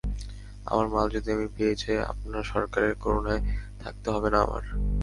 [0.65, 3.41] আমার মাল যদি আমি পেয়ে যাই, আপনার সরকারের করুণায়
[3.81, 4.63] থাকতে হবে না আমার।